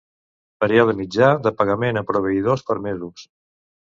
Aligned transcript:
Període 0.63 0.95
mitjà 1.01 1.29
de 1.47 1.51
pagament 1.59 2.01
a 2.01 2.03
proveïdors 2.13 2.65
per 2.71 2.79
mesos. 2.87 3.27